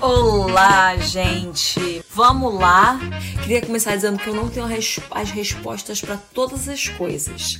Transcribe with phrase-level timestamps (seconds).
[0.00, 2.02] Olá, gente!
[2.14, 2.98] Vamos lá!
[3.42, 4.66] Queria começar dizendo que eu não tenho
[5.10, 7.58] as respostas para todas as coisas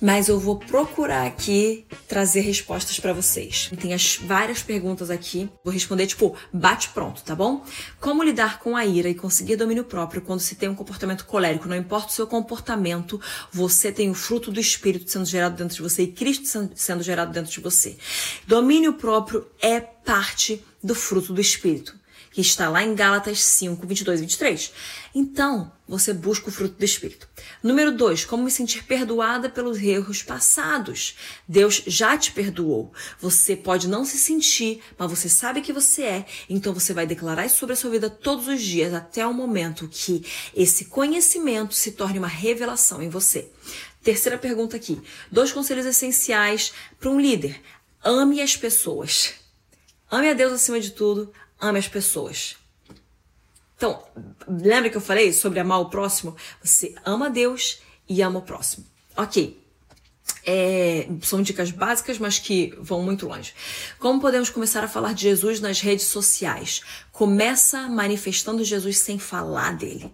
[0.00, 3.70] mas eu vou procurar aqui trazer respostas para vocês.
[3.80, 7.64] Tem as várias perguntas aqui, vou responder tipo bate pronto, tá bom?
[8.00, 11.68] Como lidar com a ira e conseguir domínio próprio quando se tem um comportamento colérico?
[11.68, 13.20] Não importa o seu comportamento,
[13.52, 17.32] você tem o fruto do espírito sendo gerado dentro de você e Cristo sendo gerado
[17.32, 17.96] dentro de você.
[18.46, 21.94] Domínio próprio é parte do fruto do espírito
[22.36, 24.72] que está lá em Gálatas 5, 22 e 23.
[25.14, 27.26] Então, você busca o fruto do Espírito.
[27.62, 31.16] Número 2, como me sentir perdoada pelos erros passados.
[31.48, 32.92] Deus já te perdoou.
[33.18, 36.26] Você pode não se sentir, mas você sabe que você é.
[36.46, 39.88] Então você vai declarar isso sobre a sua vida todos os dias, até o momento
[39.88, 40.22] que
[40.54, 43.50] esse conhecimento se torne uma revelação em você.
[44.02, 45.00] Terceira pergunta aqui.
[45.32, 47.62] Dois conselhos essenciais para um líder.
[48.04, 49.32] Ame as pessoas.
[50.10, 52.56] Ame a Deus acima de tudo, ame as pessoas.
[53.76, 54.02] Então,
[54.48, 56.34] lembra que eu falei sobre amar o próximo?
[56.62, 58.86] Você ama Deus e ama o próximo.
[59.16, 59.62] Ok.
[60.44, 63.52] É, são dicas básicas, mas que vão muito longe.
[63.98, 66.82] Como podemos começar a falar de Jesus nas redes sociais?
[67.12, 70.12] Começa manifestando Jesus sem falar dele.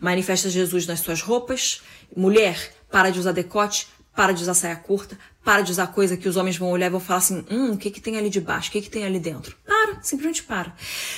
[0.00, 1.82] Manifesta Jesus nas suas roupas.
[2.16, 6.28] Mulher, para de usar decote, para de usar saia curta, para de usar coisa que
[6.28, 8.40] os homens vão olhar e vão falar assim: hum, o que, que tem ali de
[8.40, 8.68] baixo?
[8.68, 9.56] O que, que tem ali dentro?
[10.00, 10.74] Simplesmente para.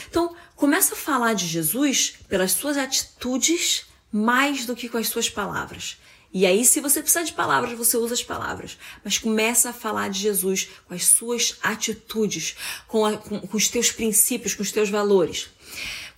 [0.09, 5.29] Então, começa a falar de Jesus pelas suas atitudes mais do que com as suas
[5.29, 5.99] palavras.
[6.33, 8.77] E aí, se você precisar de palavras, você usa as palavras.
[9.05, 12.57] Mas começa a falar de Jesus com as suas atitudes,
[12.89, 15.49] com, a, com, com os teus princípios, com os teus valores.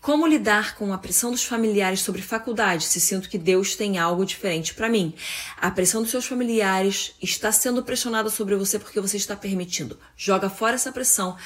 [0.00, 4.24] Como lidar com a pressão dos familiares sobre faculdade se sinto que Deus tem algo
[4.24, 5.12] diferente para mim?
[5.56, 9.98] A pressão dos seus familiares está sendo pressionada sobre você porque você está permitindo.
[10.16, 11.36] Joga fora essa pressão,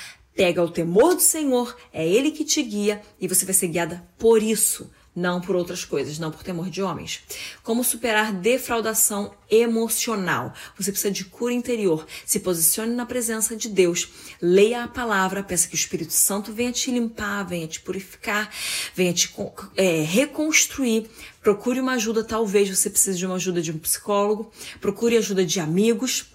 [0.41, 4.03] pega o temor do Senhor, é Ele que te guia e você vai ser guiada
[4.17, 7.21] por isso não por outras coisas, não por temor de homens.
[7.63, 10.55] Como superar defraudação emocional?
[10.79, 12.07] Você precisa de cura interior.
[12.25, 14.09] Se posicione na presença de Deus,
[14.41, 18.49] leia a palavra, peça que o Espírito Santo venha te limpar, venha te purificar,
[18.95, 19.31] venha te
[19.77, 21.11] é, reconstruir.
[21.43, 24.51] Procure uma ajuda, talvez você precise de uma ajuda de um psicólogo,
[24.81, 26.31] procure ajuda de amigos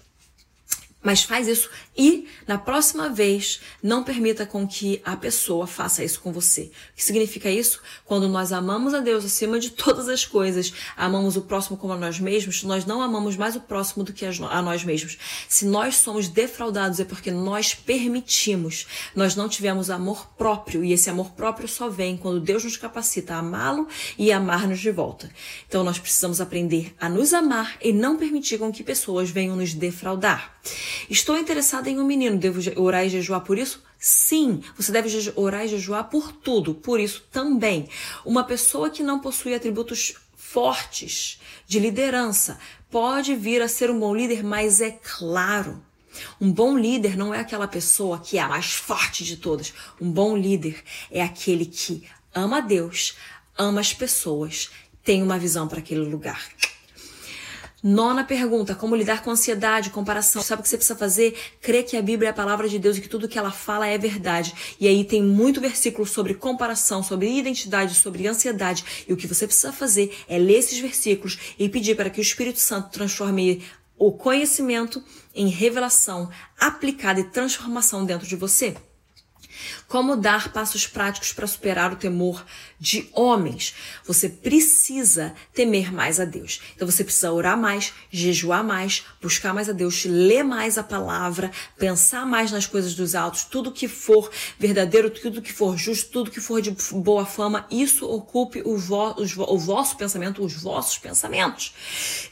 [1.06, 6.18] mas faz isso e na próxima vez não permita com que a pessoa faça isso
[6.18, 6.62] com você.
[6.62, 7.80] O que significa isso?
[8.04, 11.96] Quando nós amamos a Deus acima de todas as coisas, amamos o próximo como a
[11.96, 15.16] nós mesmos, nós não amamos mais o próximo do que a nós mesmos.
[15.48, 21.08] Se nós somos defraudados é porque nós permitimos, nós não tivemos amor próprio e esse
[21.08, 23.86] amor próprio só vem quando Deus nos capacita a amá-lo
[24.18, 25.30] e amar-nos de volta.
[25.68, 29.72] Então nós precisamos aprender a nos amar e não permitir com que pessoas venham nos
[29.72, 30.56] defraudar.
[31.08, 33.82] Estou interessada em um menino, devo orar e jejuar por isso?
[33.98, 37.88] Sim, você deve orar e jejuar por tudo, por isso também.
[38.24, 42.58] Uma pessoa que não possui atributos fortes de liderança
[42.90, 45.82] pode vir a ser um bom líder, mas é claro,
[46.40, 49.74] um bom líder não é aquela pessoa que é a mais forte de todas.
[50.00, 53.16] Um bom líder é aquele que ama Deus,
[53.56, 54.70] ama as pessoas,
[55.02, 56.48] tem uma visão para aquele lugar.
[57.88, 60.42] Nona pergunta: como lidar com ansiedade, comparação?
[60.42, 61.38] Sabe o que você precisa fazer?
[61.60, 63.86] Crer que a Bíblia é a palavra de Deus e que tudo que ela fala
[63.86, 64.52] é verdade.
[64.80, 69.04] E aí tem muito versículo sobre comparação, sobre identidade, sobre ansiedade.
[69.06, 72.22] E o que você precisa fazer é ler esses versículos e pedir para que o
[72.22, 73.62] Espírito Santo transforme
[73.96, 75.00] o conhecimento
[75.32, 78.74] em revelação aplicada e transformação dentro de você.
[79.88, 82.44] Como dar passos práticos para superar o temor
[82.78, 83.74] de homens?
[84.04, 86.60] Você precisa temer mais a Deus.
[86.74, 91.50] Então você precisa orar mais, jejuar mais, buscar mais a Deus, ler mais a palavra,
[91.78, 96.30] pensar mais nas coisas dos altos, tudo que for verdadeiro, tudo que for justo, tudo
[96.30, 99.14] que for de boa fama, isso ocupe o, vo
[99.48, 101.74] o vosso pensamento, os vossos pensamentos.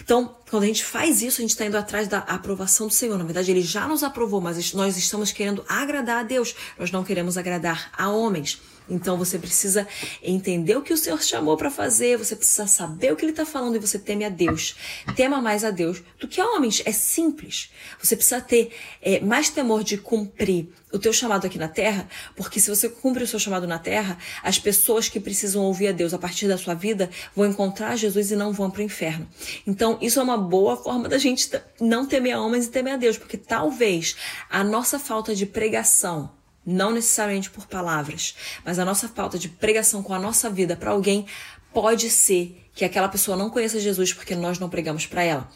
[0.01, 3.19] Então, quando a gente faz isso, a gente está indo atrás da aprovação do Senhor.
[3.19, 6.55] Na verdade, Ele já nos aprovou, mas nós estamos querendo agradar a Deus.
[6.79, 8.63] Nós não queremos agradar a homens.
[8.89, 9.85] Então você precisa
[10.23, 13.45] entender o que o Senhor chamou para fazer, você precisa saber o que Ele está
[13.45, 14.77] falando e você teme a Deus.
[15.17, 16.83] Tema mais a Deus do que a homens.
[16.85, 17.73] É simples.
[18.01, 18.71] Você precisa ter
[19.03, 23.25] é, mais temor de cumprir o teu chamado aqui na terra, porque se você cumpre
[23.25, 26.57] o seu chamado na terra, as pessoas que precisam ouvir a Deus a partir da
[26.57, 29.29] sua vida vão encontrar Jesus e não vão para o inferno.
[29.67, 31.51] Então, isso é uma boa forma da gente
[31.81, 34.15] não temer a homens e temer a Deus, porque talvez
[34.49, 36.31] a nossa falta de pregação
[36.65, 40.93] não necessariamente por palavras, mas a nossa falta de pregação com a nossa vida para
[40.93, 41.27] alguém
[41.75, 45.49] pode ser que aquela pessoa não conheça Jesus porque nós não pregamos para ela.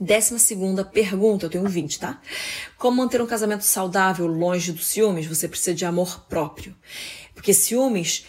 [0.00, 2.22] Décima segunda pergunta, eu tenho 20, tá?
[2.78, 5.26] Como manter um casamento saudável longe dos ciúmes?
[5.26, 6.74] Você precisa de amor próprio.
[7.34, 8.24] Porque ciúmes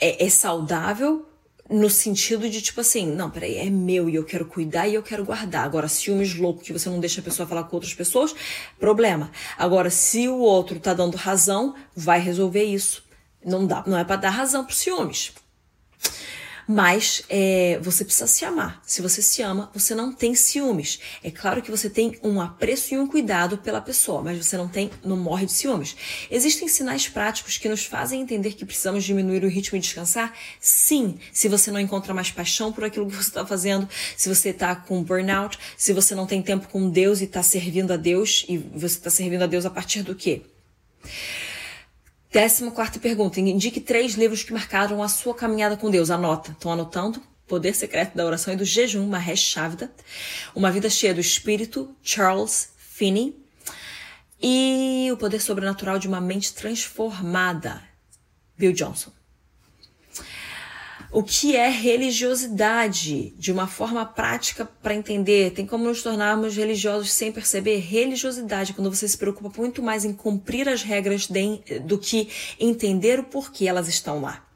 [0.00, 1.26] é, é saudável
[1.68, 5.02] no sentido de tipo assim, não, peraí, é meu e eu quero cuidar e eu
[5.02, 5.64] quero guardar.
[5.64, 8.32] Agora, ciúmes louco que você não deixa a pessoa falar com outras pessoas,
[8.78, 9.32] problema.
[9.58, 13.04] Agora, se o outro tá dando razão, vai resolver isso.
[13.44, 15.32] Não dá, não é para dar razão pro ciúmes.
[16.70, 18.82] Mas é, você precisa se amar.
[18.84, 21.00] Se você se ama, você não tem ciúmes.
[21.24, 24.68] É claro que você tem um apreço e um cuidado pela pessoa, mas você não
[24.68, 25.96] tem, não morre de ciúmes.
[26.30, 30.34] Existem sinais práticos que nos fazem entender que precisamos diminuir o ritmo e descansar?
[30.60, 31.18] Sim.
[31.32, 34.76] Se você não encontra mais paixão por aquilo que você está fazendo, se você está
[34.76, 38.58] com burnout, se você não tem tempo com Deus e está servindo a Deus, e
[38.58, 40.42] você está servindo a Deus a partir do quê?
[42.30, 43.40] Décima quarta pergunta.
[43.40, 46.10] Indique três livros que marcaram a sua caminhada com Deus.
[46.10, 46.52] Anota.
[46.52, 47.22] Estão anotando?
[47.46, 49.90] Poder Secreto da Oração e do Jejum, Mahesh Chavda.
[50.54, 53.34] Uma Vida Cheia do Espírito, Charles Finney.
[54.40, 57.82] E O Poder Sobrenatural de uma Mente Transformada,
[58.56, 59.17] Bill Johnson
[61.10, 65.52] o que é religiosidade de uma forma prática para entender.
[65.52, 67.78] Tem como nos tornarmos religiosos sem perceber?
[67.78, 72.28] Religiosidade, quando você se preocupa muito mais em cumprir as regras de, do que
[72.60, 74.47] entender o porquê elas estão lá.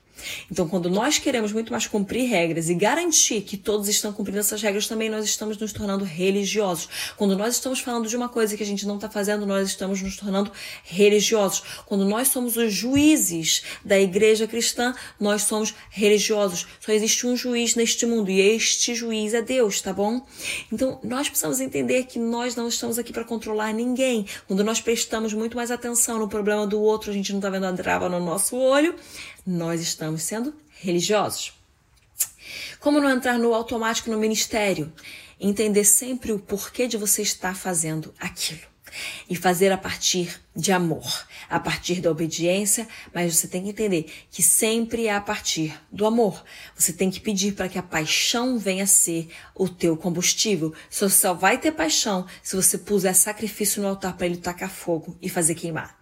[0.51, 4.63] Então, quando nós queremos muito mais cumprir regras e garantir que todos estão cumprindo essas
[4.63, 6.89] regras, também nós estamos nos tornando religiosos.
[7.17, 10.01] Quando nós estamos falando de uma coisa que a gente não está fazendo, nós estamos
[10.01, 10.51] nos tornando
[10.85, 11.63] religiosos.
[11.87, 16.67] Quando nós somos os juízes da igreja cristã, nós somos religiosos.
[16.81, 20.25] Só existe um juiz neste mundo e este juiz é Deus, tá bom?
[20.73, 24.27] Então, nós precisamos entender que nós não estamos aqui para controlar ninguém.
[24.47, 27.67] Quando nós prestamos muito mais atenção no problema do outro, a gente não está vendo
[27.67, 28.95] a trava no nosso olho,
[29.45, 31.53] nós estamos sendo religiosos.
[32.81, 34.93] Como não entrar no automático no ministério?
[35.39, 38.72] Entender sempre o porquê de você estar fazendo aquilo.
[39.29, 44.13] E fazer a partir de amor, a partir da obediência, mas você tem que entender
[44.31, 46.45] que sempre é a partir do amor.
[46.77, 50.75] Você tem que pedir para que a paixão venha a ser o teu combustível.
[50.91, 55.17] Você só vai ter paixão se você puser sacrifício no altar para ele tacar fogo
[55.23, 55.99] e fazer queimar.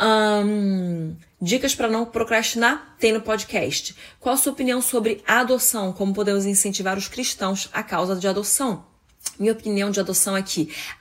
[0.00, 3.94] Um, dicas para não procrastinar tem no podcast.
[4.20, 5.92] Qual a sua opinião sobre adoção?
[5.92, 8.91] Como podemos incentivar os cristãos à causa de adoção?
[9.38, 10.44] Minha opinião de adoção é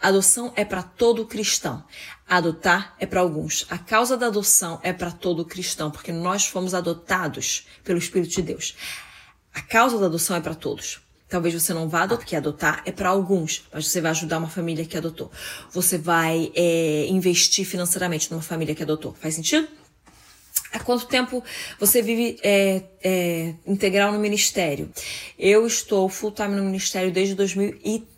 [0.01, 1.83] adoção é para todo cristão.
[2.27, 3.65] Adotar é para alguns.
[3.69, 8.41] A causa da adoção é para todo cristão, porque nós fomos adotados pelo Espírito de
[8.41, 8.75] Deus.
[9.53, 11.01] A causa da adoção é para todos.
[11.27, 14.49] Talvez você não vá adotar, porque adotar é para alguns, mas você vai ajudar uma
[14.49, 15.31] família que adotou.
[15.71, 19.13] Você vai é, investir financeiramente numa família que adotou.
[19.13, 19.67] Faz sentido?
[20.73, 21.43] Há quanto tempo
[21.79, 24.89] você vive é, é, integral no ministério?
[25.37, 28.10] Eu estou full time no ministério desde 2013.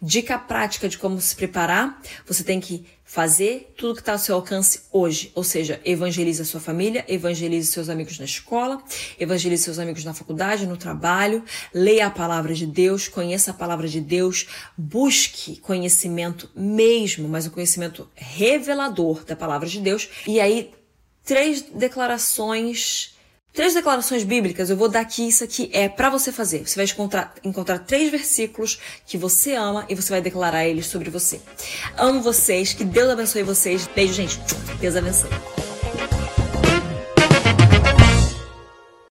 [0.00, 4.34] Dica prática de como se preparar: você tem que fazer tudo que está ao seu
[4.34, 5.30] alcance hoje.
[5.34, 8.82] Ou seja, evangelize a sua família, evangelize seus amigos na escola,
[9.18, 13.86] evangelize seus amigos na faculdade, no trabalho, leia a palavra de Deus, conheça a palavra
[13.86, 20.08] de Deus, busque conhecimento mesmo, mas o conhecimento revelador da palavra de Deus.
[20.26, 20.74] E aí,
[21.24, 23.15] três declarações
[23.56, 26.68] três declarações bíblicas, eu vou dar aqui, isso aqui é para você fazer.
[26.68, 31.08] Você vai encontrar, encontrar três versículos que você ama e você vai declarar eles sobre
[31.08, 31.40] você.
[31.96, 33.88] Amo vocês, que Deus abençoe vocês.
[33.96, 34.38] Beijo, gente.
[34.78, 35.30] Deus abençoe.